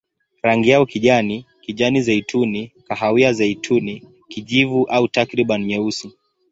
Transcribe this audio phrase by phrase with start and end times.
[0.43, 6.11] Rangi yao kijani, kijani-zeituni, kahawia-zeituni, kijivu au takriban nyeusi.